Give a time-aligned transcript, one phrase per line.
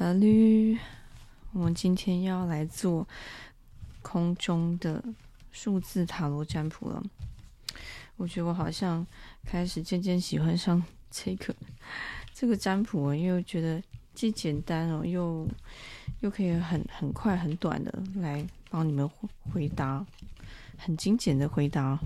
[0.00, 0.78] 法律，
[1.52, 3.06] 我们今天要来做
[4.00, 5.04] 空中的
[5.52, 7.02] 数字塔罗占卜了。
[8.16, 9.06] 我觉得我好像
[9.44, 11.54] 开始渐渐喜欢上这个
[12.32, 13.82] 这个占卜，因为我觉得
[14.14, 15.46] 既简单哦，又
[16.20, 19.06] 又可以很很快很短的来帮你们
[19.52, 20.02] 回答，
[20.78, 21.98] 很精简的回答，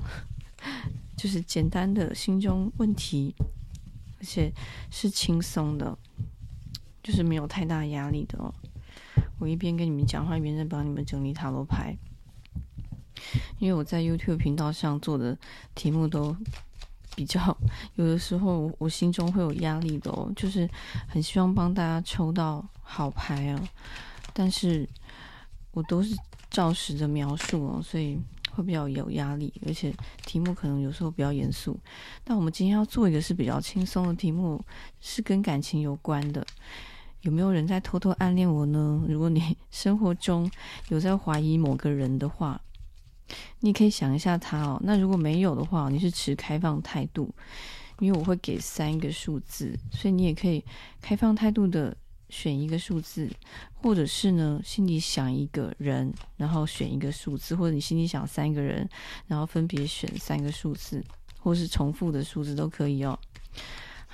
[1.17, 3.33] 就是简单的心中问题，
[4.19, 4.53] 而且
[4.91, 5.97] 是轻松的。
[7.05, 8.53] 就是没有太大压力的哦。
[9.39, 11.97] 我一边跟你们讲话，一边在帮你们整理塔罗牌。
[13.59, 15.39] 因为我在 YouTube 频道上做的
[15.75, 16.37] 题目都
[17.15, 17.57] 比较，
[17.95, 20.69] 有的时候我心中会有压力的哦，就是
[21.09, 23.69] 很希望帮大家抽到好牌啊，
[24.33, 24.87] 但是
[25.73, 26.17] 我都是
[26.51, 28.19] 照实的描述哦，所以
[28.51, 29.95] 会比较有压力，而且
[30.27, 31.79] 题目可能有时候比较严肃。
[32.25, 34.63] 但我们今天要做一个是比较轻松的题目，
[35.01, 36.47] 是跟感情有关的。
[37.25, 39.03] 有没有人在偷偷暗恋我呢？
[39.09, 40.51] 如果你生活中
[40.91, 42.61] 有在怀疑某个人的话，
[43.61, 44.79] 你可以想一下他哦。
[44.85, 47.35] 那如果没有的话，你是持开放态度，
[47.99, 50.63] 因为我会给三个数字，所以你也可以
[51.01, 51.97] 开放态度的
[52.29, 53.31] 选一个数字，
[53.73, 58.87] 或者是呢，心里想一个人，然后选一个数字，或者你心里想三个人，
[59.27, 61.03] 然后分别选三个数字，
[61.41, 63.19] 或是重复的数字都可以哦。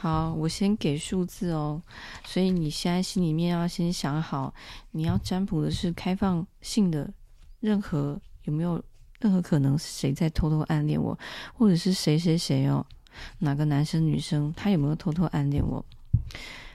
[0.02, 1.82] 好，我先给数字哦，
[2.24, 4.54] 所以你现在心里面要先想好，
[4.92, 7.12] 你要占卜的是开放性的，
[7.60, 8.82] 任何有没有
[9.18, 11.18] 任何可能谁在偷偷暗恋我，
[11.52, 12.86] 或者是谁谁谁哦，
[13.40, 15.84] 哪个男生女生他有没有偷偷暗恋我？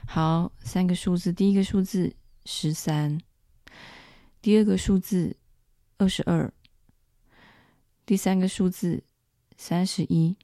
[0.06, 3.20] 好，三个数字，第一个数字十三，
[4.40, 5.36] 第二个数字
[5.98, 6.48] 二十二，
[8.06, 9.02] 第三个数字
[9.56, 10.36] 三十一。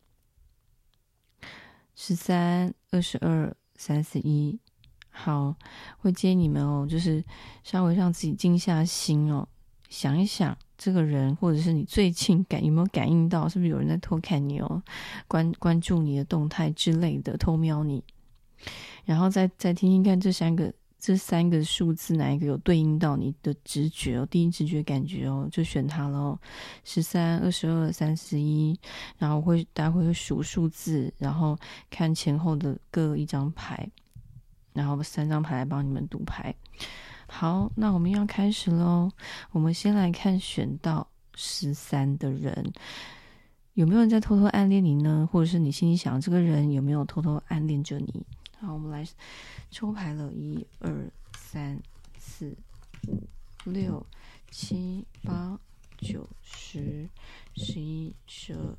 [1.95, 4.59] 十三、二十二、三十一，
[5.11, 5.55] 好，
[5.99, 7.25] 会接你们哦，就是
[7.63, 9.47] 稍微让自己静下心哦，
[9.89, 14.83] 想一想这个人，或者是你最近感有没有感应到，是不是有人在偷看你哦，
[15.29, 18.03] 关关注你的动态之类的，偷瞄你，
[19.05, 20.73] 然后再再听听看这三个。
[21.03, 24.27] 这三个数字哪一个有对应到你的直觉哦？
[24.31, 26.39] 第一直觉感觉哦，就选它喽。
[26.85, 28.79] 十三、二十二、三十一，
[29.19, 31.59] 然后会待会会数数字，然后
[31.91, 33.91] 看前后的各一张牌，
[34.73, 36.55] 然后三张牌来帮你们读牌。
[37.27, 39.11] 好，那我们要开始喽。
[39.51, 41.05] 我们先来看选到
[41.35, 42.73] 十三的人，
[43.75, 45.29] 有没有人在偷偷暗恋你呢？
[45.33, 48.25] 或者是你心里想这个人有没有偷偷暗恋着你？
[48.63, 49.05] 好，我们来
[49.73, 51.83] 抽牌了，一二三
[52.17, 52.57] 四
[53.09, 53.29] 五
[53.65, 54.07] 六
[54.53, 55.59] 七八
[55.99, 57.11] 九十
[57.57, 58.79] 十一十二，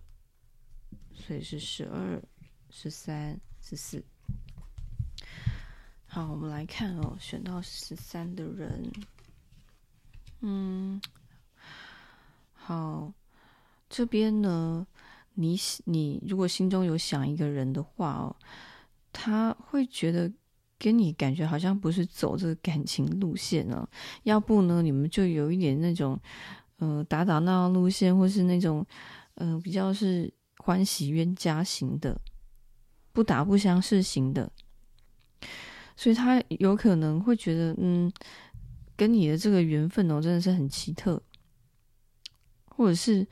[1.13, 2.23] 所以是十二
[2.69, 4.01] 十三十四。
[6.05, 8.89] 好，我们来看哦，选到十三的人，
[10.39, 11.01] 嗯，
[12.53, 13.11] 好，
[13.89, 14.87] 这边呢，
[15.33, 18.33] 你你如果心中有想一个人的话哦。
[19.13, 20.29] 他会觉得
[20.79, 23.87] 跟你感觉好像不是走这个感情路线呢，
[24.23, 26.19] 要不呢，你们就有一点那种，
[26.77, 28.85] 呃，打打闹闹路线，或是那种，
[29.35, 32.19] 呃，比较是欢喜冤家型的，
[33.13, 34.51] 不打不相识型的，
[35.95, 38.11] 所以他有可能会觉得，嗯，
[38.97, 41.21] 跟你的这个缘分哦，真的是很奇特，
[42.65, 43.25] 或者是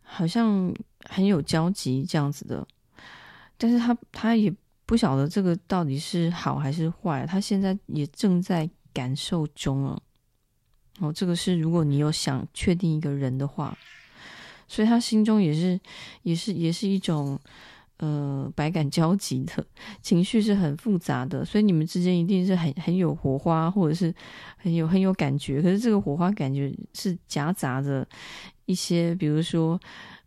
[0.00, 2.66] 好像很有交集这样子的，
[3.58, 4.54] 但是他他也。
[4.92, 9.98] 不晓得这个到底是好还是坏，他现在也正在感受中哦。
[11.00, 13.74] 哦，这个是如果你有想确定一个人的话，
[14.68, 15.80] 所以他心中也是
[16.24, 17.40] 也是也是一种
[18.00, 19.66] 呃百感交集的
[20.02, 21.42] 情绪，是很复杂的。
[21.42, 24.14] 所以你们之间一定是很很有火花，或者是
[24.58, 25.62] 很有很有感觉。
[25.62, 28.06] 可是这个火花感觉是夹杂着
[28.66, 29.80] 一些，比如说。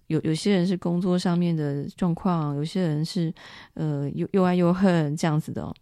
[0.07, 3.33] 有有些人是工作上面的状况，有些人是
[3.73, 5.73] 呃又又爱又恨这样子的哦，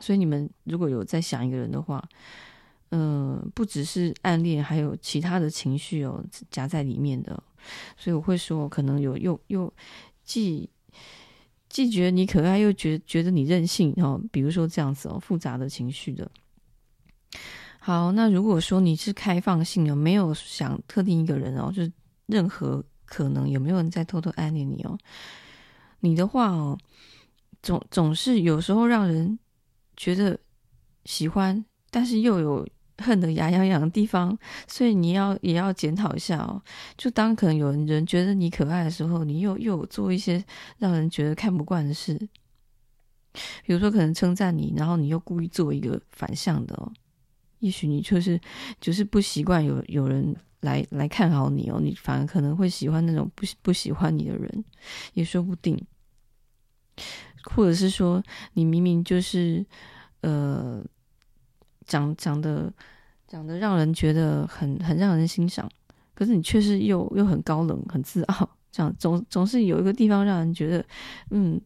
[0.00, 2.02] 所以你们如果有在想一个人的话，
[2.90, 7.40] 嗯、呃，不只是暗恋，还有其他的情绪哦夹在里面的，
[7.96, 9.72] 所以我会说可能有又又
[10.24, 10.68] 既
[11.68, 16.28] 既觉得你可爱，又觉觉得你任性哦，比如说这样子哦，复杂的情绪的。
[17.78, 21.92] 好，那如果说你是开放性的，没有想特定一个人哦，就是
[22.26, 22.84] 任何。
[23.04, 24.98] 可能有没有人在偷偷暗恋你哦？
[26.00, 26.78] 你的话哦，
[27.62, 29.38] 总总是有时候让人
[29.96, 30.38] 觉得
[31.04, 32.68] 喜欢，但是又有
[32.98, 36.62] 恨得牙痒痒的地方，所以你要也要检讨一下哦。
[36.96, 40.44] 就当可能有人觉得你可爱的时候，你又又有做一些
[40.78, 42.14] 让人觉得看不惯的事，
[43.64, 46.92] 比如说可能称赞你，然后你又故意做一个反向的哦，
[47.58, 48.40] 也许你就是
[48.80, 54.64] 就是不习惯有有人来来看好你哦，你反而可能会喜欢那种不不喜欢你的人，
[55.12, 55.80] 也说不定。
[57.44, 58.22] 或者是说
[58.54, 59.64] 你明明就是
[60.22, 60.84] 呃
[61.86, 62.72] 长长得
[63.28, 65.70] 长得让人觉得很很让人欣赏，
[66.14, 70.84] 可是你却是又又很高冷很自傲，这样总总是有一个地方让人觉得
[71.30, 71.60] 嗯。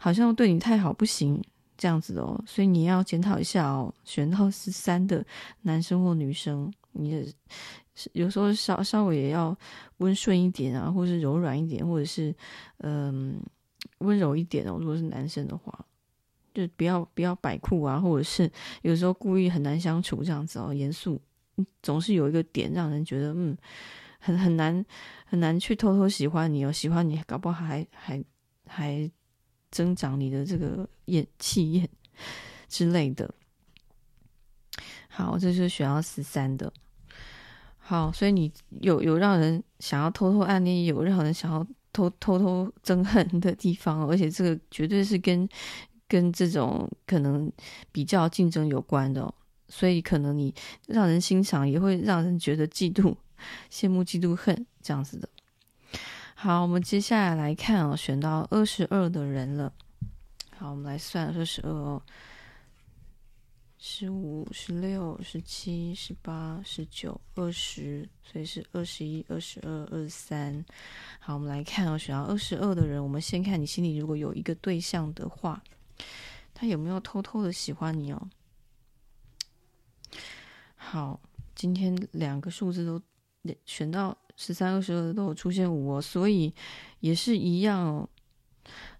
[0.00, 1.42] 好像对你太好不行，
[1.76, 3.92] 这样子哦，所以你要检讨一下哦。
[4.04, 5.26] 选到十三的
[5.62, 7.26] 男生或女生，你的
[8.12, 9.56] 有时候稍稍微也要
[9.98, 12.34] 温顺一点啊，或是柔软一点，或者是
[12.78, 13.40] 嗯
[13.98, 14.76] 温柔一点哦。
[14.78, 15.86] 如果是男生的话，
[16.54, 18.50] 就不要不要摆酷啊，或者是
[18.82, 21.20] 有时候故意很难相处这样子哦，严肃，
[21.82, 23.56] 总是有一个点让人觉得嗯
[24.18, 24.84] 很很难
[25.24, 28.24] 很难去偷偷喜欢你哦，喜欢你搞不好还还
[28.66, 29.10] 还。
[29.70, 31.86] 增长你的这个厌气焰
[32.70, 33.34] 之类的。
[35.10, 36.72] 好，这是选到十三的。
[37.88, 38.52] 好，所以你
[38.82, 45.48] 有有让人想要偷偷暗恋，有让人想要偷偷偷憎恨的地方，而且这个绝对是跟
[46.06, 47.50] 跟这种可能
[47.90, 49.22] 比较竞争有关的。
[49.22, 49.34] 哦
[49.70, 50.54] 所以可能你
[50.86, 53.14] 让人欣赏，也会让人觉得嫉妒、
[53.70, 55.28] 羡慕、嫉妒、恨这样子的。
[56.34, 59.72] 好，我们接下来来看哦，选到二十二的人了。
[60.56, 62.02] 好，我们来算二十二哦，
[63.78, 70.64] 十五、十六、十七、十八、十九、二十，所以是二十一、二十二、二十三。
[71.20, 75.62] 好，我们来看哦，选到二十二的人，我们先看你心里如果有一个对象的话，
[76.52, 78.28] 他有没有偷偷的喜欢你哦？
[80.74, 81.20] 好，
[81.54, 83.00] 今天两个数字都
[83.64, 84.16] 选到。
[84.40, 86.54] 十三、二十二都有出现五哦，所以
[87.00, 88.08] 也是一样哦。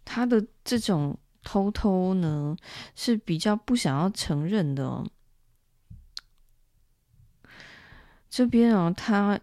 [0.04, 1.16] 他的这种
[1.50, 2.54] 偷偷呢，
[2.94, 5.02] 是比较不想要承认的。
[8.28, 9.40] 这边啊，他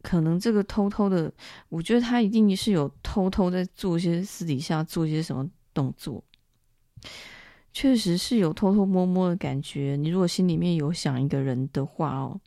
[0.00, 1.30] 可能这个偷偷的，
[1.68, 6.24] 我觉得他一定是有偷偷在做一些私底下做一些什么动作，
[7.74, 9.98] 确实是有偷偷摸摸的感觉。
[10.00, 12.40] 你如果心里面有想一个人的话哦，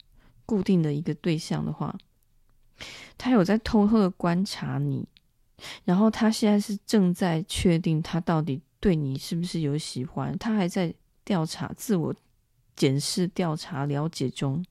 [0.47, 1.95] 固定的一个对象的话。
[3.15, 5.07] 他有在偷偷的观察你，
[5.85, 10.93] 然后他现在是正在确定他到底对你是不是有喜欢，他还在
[11.23, 12.13] 调查、自我
[12.75, 14.61] 检视、调查、了解中。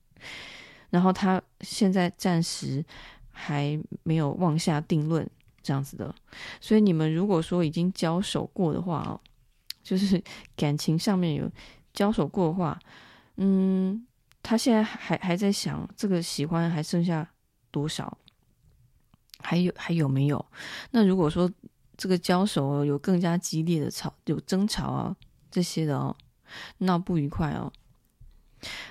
[0.91, 2.85] 然后他现在暂时
[3.31, 5.27] 还没有妄下定论，
[5.63, 6.13] 这样子的。
[6.59, 9.19] 所以你们如果说已经交手过的话哦，
[9.81, 10.21] 就是
[10.55, 11.49] 感情上面有
[11.93, 12.77] 交手过的话，
[13.37, 14.05] 嗯，
[14.43, 17.27] 他现在还还在想这个喜欢还剩下。
[17.73, 18.17] 多少？
[19.39, 20.45] 还有还有没有？
[20.91, 21.49] 那如果说
[21.97, 25.15] 这个交手有更加激烈的吵，有争吵啊
[25.49, 26.15] 这些的哦，
[26.79, 27.71] 闹不愉快哦，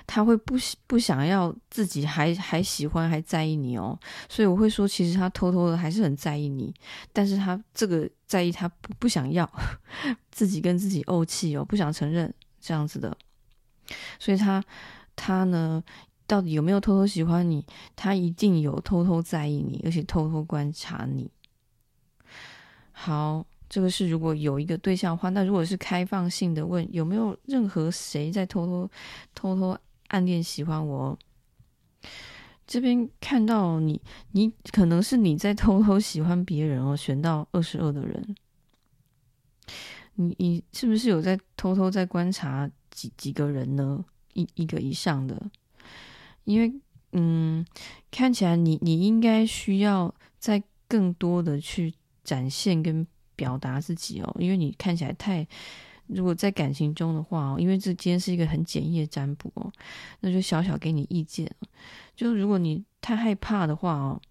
[0.05, 0.55] 他会不
[0.87, 3.99] 不想要自己还还喜欢还在意你哦，
[4.29, 6.73] 所以我会说，其实他偷偷的还是很在意你，
[7.11, 9.49] 但是他这个在意他不不想要
[10.31, 13.17] 自己跟自己怄气哦，不想承认这样子的，
[14.19, 14.63] 所以他
[15.15, 15.83] 他呢。
[16.27, 17.65] 到底有没有偷偷喜欢你？
[17.93, 21.29] 他一定有偷偷在意你，而且偷偷观察你。
[22.91, 28.89] 好，这个是如果有一个对象的话，那如果是开放性的问，有没有任何谁在偷偷
[29.33, 31.17] 偷偷暗恋喜欢我？
[32.67, 36.95] 这边看到你，你可能是你在偷偷喜欢别人哦。
[36.95, 38.35] 选到二十二的人，
[40.15, 44.05] 你你是不是有在偷偷在观察几几个人呢？
[44.33, 45.41] 一一个以上的。
[46.45, 46.73] 因为，
[47.11, 47.65] 嗯，
[48.09, 51.93] 看起来你你应该需要再更多的去
[52.31, 54.35] 展现跟表达自己哦。
[54.39, 55.45] 因为你看起来太，
[56.07, 59.69] 如果在感情中的话，因为这今天是一个很简易的占卜哦，
[60.21, 61.49] 那就小小给你意见。
[62.15, 64.21] 就如果你太害怕的话哦，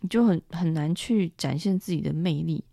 [0.00, 2.64] 你就很很难去展现自己的魅力。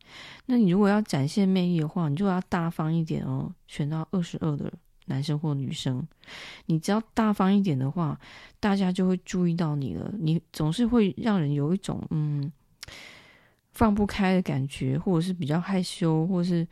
[0.47, 3.53] 那你如果要展现魅力的话，你就要大方一点哦。
[3.67, 4.73] 选到二十二的。
[5.05, 6.07] 男生或女生，
[6.67, 8.19] 你只要大方一点的话，
[8.59, 10.13] 大家就会注意到你了。
[10.19, 12.51] 你总是会让人有一种嗯
[13.79, 16.67] 放不开的感觉，或者是比较害羞，或者是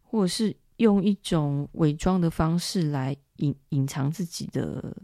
[0.00, 4.96] 或者是用一种伪装的方式来隐隐藏自己的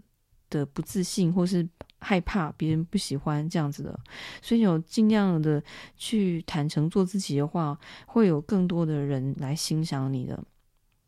[0.49, 3.99] 的不自信，或是害怕别人不喜欢这样子的。
[4.41, 5.61] 所以有尽量的
[5.97, 10.41] 去坦诚做自己的话，会有更多的人来欣赏你的。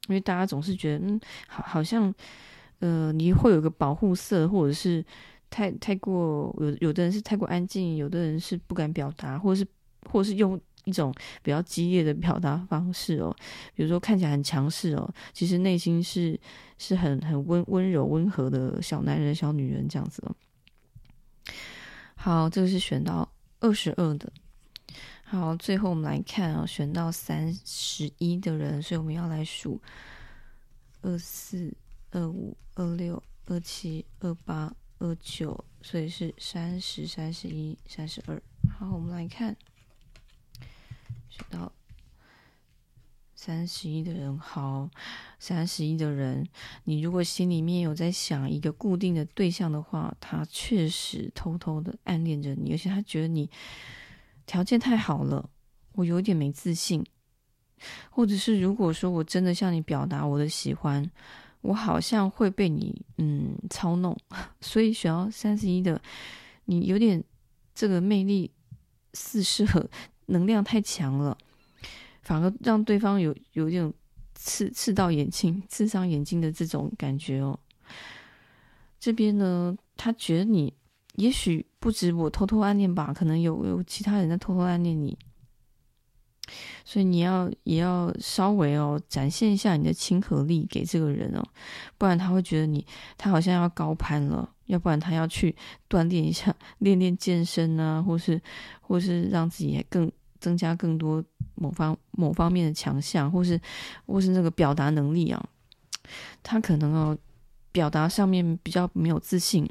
[0.09, 2.13] 因为大家总是觉得，嗯，好，好像，
[2.81, 5.05] 呃，你会有个保护色，或者是
[5.49, 9.65] 太太过有有的人是太过安静，有的人是不敢表达，或者是
[10.09, 13.35] 或是用一种比较激烈的表达方式哦，
[13.75, 16.39] 比如说看起来很强势哦，其实内心是
[16.79, 20.35] 是很很温温柔温和的小男人、小女人这样子哦。
[22.15, 23.31] 好，这个是选到
[23.61, 24.33] 二十二的。
[25.23, 29.81] 好，最后我们来看啊，选到三十一的人，所以我们要来数
[31.03, 31.73] 二四、
[32.11, 38.43] 二五、二六、二七、二八、二九，所以是三十、三十一、三十二。
[38.77, 39.57] 好，我们来看。
[41.31, 41.73] 选到
[43.35, 44.91] 三十一的人，好，
[45.39, 46.47] 三十一的人，
[46.85, 53.49] 你如果心里面有在想一个固定的对象的话，他确实偷偷的暗恋着你，而且他觉得你
[54.45, 55.49] 条件太好了，
[55.93, 57.03] 我有点没自信，
[58.11, 61.11] 或者是如果说我真的向你表达我的喜欢，
[61.63, 64.15] 我好像会被你嗯操弄，
[64.61, 66.03] 所以选到三十一的，
[66.67, 67.25] 你有点
[67.75, 68.51] 这个魅力
[69.15, 69.89] 四射。
[70.31, 71.37] 能量太强了，
[72.23, 73.93] 反而让对方有有一种
[74.35, 77.59] 刺刺到眼睛、刺伤眼睛的这种感觉哦。
[78.99, 80.73] 这边呢，他觉得你
[81.17, 85.19] 也许不止我偷偷暗恋吧，可能有有其他人在偷偷暗恋你，
[86.85, 91.43] 所以你要也要稍微哦展现一下你的亲和力给这个人哦，
[91.99, 94.55] 不然他会觉得你他好像要高攀了。
[94.67, 95.57] 要不然他要去
[95.89, 98.41] 锻炼一下，练练健身啊，或是
[98.81, 100.13] 或是让自己更。
[100.41, 101.23] 增加更多
[101.55, 103.61] 某方某方面的强项，或是
[104.07, 105.49] 或是那个表达能力啊，
[106.43, 107.17] 他可能哦
[107.71, 109.69] 表达上面比较没有自信，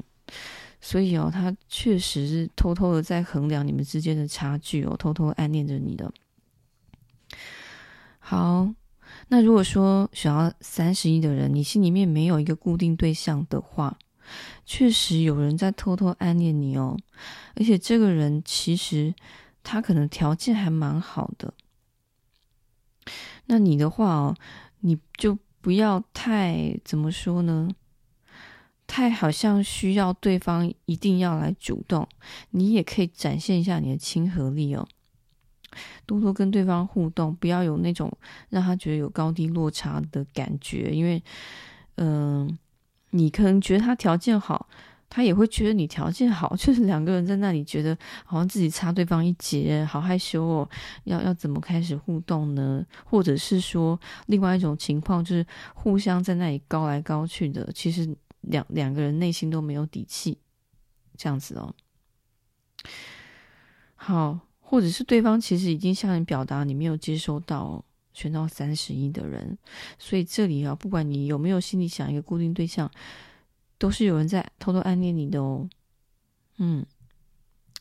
[0.80, 6.12] 所以哦他确实是偷偷的在衡量你们之间的差距哦，偷偷暗恋着你的。
[8.18, 8.72] 好，
[9.28, 13.98] 那如果说想要三十一的人，你心里面没有一个固定对象的话，
[14.64, 16.96] 确实有人在偷偷暗恋你哦，
[17.56, 19.12] 而且这个人其实。
[19.62, 21.54] 他可能条件还蛮好的，
[23.46, 24.36] 那你的话哦，
[24.80, 27.68] 你就不要太怎么说呢？
[28.86, 32.08] 太好像需要对方一定要来主动，
[32.50, 34.88] 你也可以展现一下你的亲和力哦，
[36.06, 38.10] 多多跟对方互动，不要有那种
[38.48, 41.22] 让他觉得有高低落差的感觉，因为，
[41.96, 42.58] 嗯、
[43.10, 44.68] 你可能觉得他条件好。
[45.10, 50.70] 他也会觉得你条件好， 就是两个人在那里觉得好像自己差对方一截，好害羞哦。
[51.02, 52.86] 要要怎么开始互动呢？
[53.04, 60.38] 或者是说，另外一种情况就是互相在那里高来高去的，其实两两个人内心都没有底气，
[61.16, 61.74] 这样子哦。
[63.96, 69.58] 好，或者是对方其实已经向你表达你没有接收到哦，选到三十一的人，
[69.98, 72.88] 所以这里啊，不管你有没有心里想一个固定对象。
[73.80, 75.66] 都是有人在偷偷暗恋你的哦，
[76.58, 76.84] 嗯，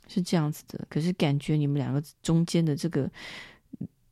[0.08, 0.88] 是这样子的。
[0.90, 3.12] 可是感觉你们两个中间的这个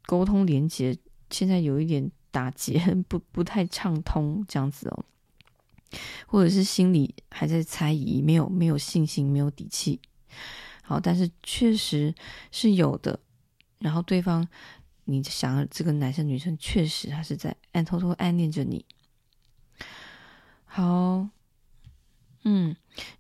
[0.06, 0.96] 沟通连接，
[1.30, 2.78] 现在有一点打结，
[3.08, 5.06] 不不太畅通，这样子哦。
[6.28, 10.02] 或者是心里还在猜疑，没有没有信心，没有底气。
[10.84, 12.14] 好，但是确实
[12.52, 13.18] 是有的。
[13.80, 14.46] 然后对方，
[15.06, 18.86] 你想这个男生女生确实还是在暗偷偷暗恋着你。
[20.66, 21.30] 好。
[22.50, 22.74] 嗯，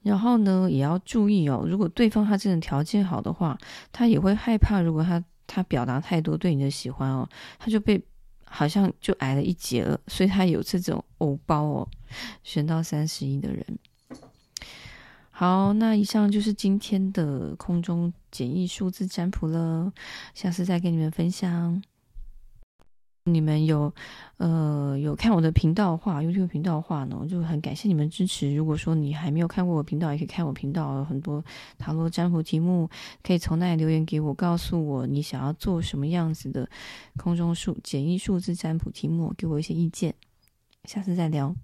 [0.04, 1.66] 然后呢，也要注意哦。
[1.68, 3.58] 如果对方他真的条件好的话，
[3.92, 4.80] 他也会害怕。
[4.80, 7.28] 如果他他表达太多对你的喜欢哦，
[7.60, 8.02] 他就被
[8.46, 10.00] 好像就矮了一截了。
[10.08, 11.88] 所以他有这种偶包哦。
[12.42, 13.66] 选到三十一的人，
[15.30, 19.92] 好，那以上就是今天的空中简易数字占卜了。
[20.34, 21.84] 下次再跟你们分享。
[23.28, 23.94] 你们有，
[24.38, 28.56] 呃，有看我的频道话，YouTube 频道话呢，我就很感谢你们支持。
[28.56, 31.44] 如果说你还没有看过我频道，也可以看我频道，很多
[31.78, 32.90] 塔罗占卜题目，
[33.22, 36.70] 可以从那里留言给我，告诉我你想要做什么样子的
[37.18, 40.16] 空中数简易数字占卜题目，给我一些意见。
[40.86, 41.56] 下次再聊。